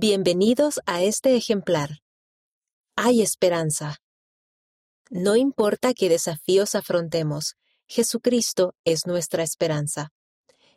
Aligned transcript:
Bienvenidos 0.00 0.78
a 0.86 1.02
este 1.02 1.34
ejemplar. 1.34 1.98
Hay 2.94 3.20
esperanza. 3.20 3.96
No 5.10 5.34
importa 5.34 5.92
qué 5.92 6.08
desafíos 6.08 6.76
afrontemos, 6.76 7.56
Jesucristo 7.88 8.76
es 8.84 9.06
nuestra 9.06 9.42
esperanza. 9.42 10.12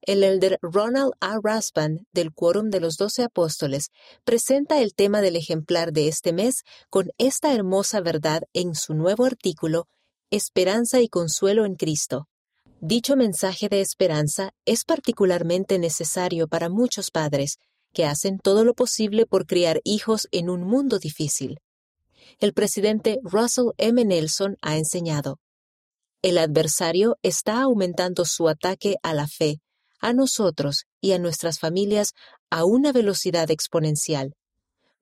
El 0.00 0.24
elder 0.24 0.58
Ronald 0.62 1.12
A. 1.20 1.38
Raspan, 1.40 2.08
del 2.12 2.34
Quórum 2.34 2.70
de 2.70 2.80
los 2.80 2.96
Doce 2.96 3.22
Apóstoles, 3.22 3.90
presenta 4.24 4.82
el 4.82 4.96
tema 4.96 5.20
del 5.20 5.36
ejemplar 5.36 5.92
de 5.92 6.08
este 6.08 6.32
mes 6.32 6.64
con 6.90 7.12
esta 7.16 7.54
hermosa 7.54 8.00
verdad 8.00 8.42
en 8.52 8.74
su 8.74 8.94
nuevo 8.94 9.26
artículo 9.26 9.86
Esperanza 10.32 11.00
y 11.00 11.08
Consuelo 11.08 11.66
en 11.66 11.76
Cristo. 11.76 12.26
Dicho 12.80 13.14
mensaje 13.14 13.68
de 13.68 13.80
esperanza 13.80 14.50
es 14.64 14.84
particularmente 14.84 15.78
necesario 15.78 16.48
para 16.48 16.68
muchos 16.68 17.12
padres 17.12 17.58
que 17.94 18.04
hacen 18.04 18.38
todo 18.38 18.64
lo 18.64 18.74
posible 18.74 19.24
por 19.24 19.46
criar 19.46 19.80
hijos 19.84 20.28
en 20.32 20.50
un 20.50 20.64
mundo 20.64 20.98
difícil. 20.98 21.60
El 22.40 22.52
presidente 22.52 23.20
Russell 23.22 23.70
M. 23.78 24.04
Nelson 24.04 24.58
ha 24.60 24.76
enseñado, 24.76 25.38
el 26.24 26.38
adversario 26.38 27.18
está 27.22 27.60
aumentando 27.60 28.24
su 28.24 28.48
ataque 28.48 28.96
a 29.02 29.12
la 29.12 29.26
fe, 29.26 29.60
a 30.00 30.14
nosotros 30.14 30.86
y 30.98 31.12
a 31.12 31.18
nuestras 31.18 31.58
familias 31.58 32.14
a 32.48 32.64
una 32.64 32.92
velocidad 32.92 33.50
exponencial. 33.50 34.34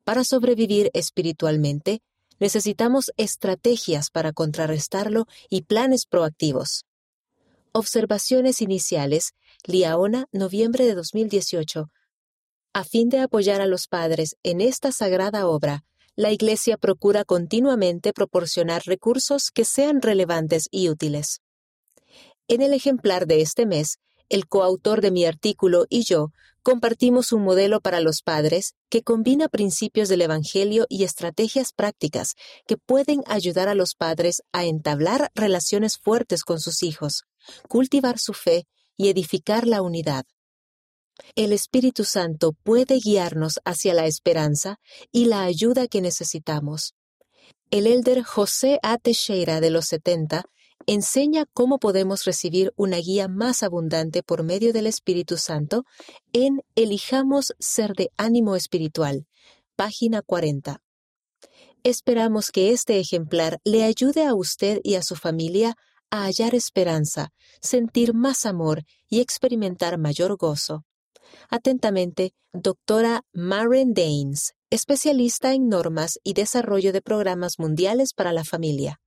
Para 0.02 0.24
sobrevivir 0.24 0.90
espiritualmente, 0.94 2.02
necesitamos 2.40 3.12
estrategias 3.16 4.10
para 4.10 4.32
contrarrestarlo 4.32 5.26
y 5.48 5.62
planes 5.62 6.06
proactivos. 6.06 6.86
Observaciones 7.70 8.60
iniciales, 8.60 9.30
Liaona, 9.64 10.26
noviembre 10.32 10.86
de 10.86 10.96
2018. 10.96 11.88
A 12.74 12.84
fin 12.84 13.10
de 13.10 13.18
apoyar 13.18 13.60
a 13.60 13.66
los 13.66 13.86
padres 13.86 14.36
en 14.42 14.62
esta 14.62 14.92
sagrada 14.92 15.46
obra, 15.46 15.84
la 16.16 16.30
Iglesia 16.30 16.78
procura 16.78 17.22
continuamente 17.22 18.14
proporcionar 18.14 18.82
recursos 18.86 19.50
que 19.50 19.66
sean 19.66 20.00
relevantes 20.00 20.68
y 20.70 20.88
útiles. 20.88 21.42
En 22.48 22.62
el 22.62 22.72
ejemplar 22.72 23.26
de 23.26 23.42
este 23.42 23.66
mes, 23.66 23.98
el 24.30 24.48
coautor 24.48 25.02
de 25.02 25.10
mi 25.10 25.26
artículo 25.26 25.84
y 25.90 26.04
yo 26.04 26.32
compartimos 26.62 27.32
un 27.32 27.42
modelo 27.42 27.82
para 27.82 28.00
los 28.00 28.22
padres 28.22 28.72
que 28.88 29.02
combina 29.02 29.48
principios 29.48 30.08
del 30.08 30.22
Evangelio 30.22 30.86
y 30.88 31.04
estrategias 31.04 31.74
prácticas 31.74 32.36
que 32.66 32.78
pueden 32.78 33.22
ayudar 33.26 33.68
a 33.68 33.74
los 33.74 33.94
padres 33.94 34.42
a 34.50 34.64
entablar 34.64 35.30
relaciones 35.34 35.98
fuertes 35.98 36.42
con 36.42 36.58
sus 36.58 36.82
hijos, 36.82 37.24
cultivar 37.68 38.18
su 38.18 38.32
fe 38.32 38.66
y 38.96 39.10
edificar 39.10 39.66
la 39.66 39.82
unidad. 39.82 40.24
El 41.34 41.52
Espíritu 41.52 42.04
Santo 42.04 42.52
puede 42.52 42.98
guiarnos 42.98 43.60
hacia 43.64 43.94
la 43.94 44.06
esperanza 44.06 44.78
y 45.10 45.26
la 45.26 45.42
ayuda 45.42 45.88
que 45.88 46.00
necesitamos. 46.00 46.94
El 47.70 47.86
elder 47.86 48.22
José 48.22 48.78
A. 48.82 48.98
Teixeira 48.98 49.60
de 49.60 49.70
los 49.70 49.86
70 49.86 50.44
enseña 50.86 51.46
cómo 51.52 51.78
podemos 51.78 52.24
recibir 52.24 52.72
una 52.76 52.96
guía 52.98 53.28
más 53.28 53.62
abundante 53.62 54.22
por 54.22 54.42
medio 54.42 54.72
del 54.72 54.86
Espíritu 54.86 55.36
Santo 55.36 55.84
en 56.32 56.60
Elijamos 56.74 57.54
ser 57.58 57.94
de 57.94 58.10
ánimo 58.16 58.56
espiritual, 58.56 59.26
página 59.76 60.22
40. 60.22 60.82
Esperamos 61.84 62.50
que 62.50 62.70
este 62.70 62.98
ejemplar 62.98 63.60
le 63.64 63.84
ayude 63.84 64.24
a 64.24 64.34
usted 64.34 64.80
y 64.82 64.94
a 64.94 65.02
su 65.02 65.16
familia 65.16 65.74
a 66.10 66.24
hallar 66.24 66.54
esperanza, 66.54 67.32
sentir 67.60 68.12
más 68.12 68.44
amor 68.44 68.82
y 69.08 69.20
experimentar 69.20 69.98
mayor 69.98 70.36
gozo. 70.36 70.84
Atentamente, 71.50 72.34
doctora 72.52 73.24
Maren 73.32 73.94
Daines, 73.94 74.54
especialista 74.70 75.52
en 75.54 75.68
normas 75.68 76.18
y 76.22 76.32
desarrollo 76.32 76.92
de 76.92 77.02
programas 77.02 77.58
mundiales 77.58 78.14
para 78.14 78.32
la 78.32 78.44
familia. 78.44 79.00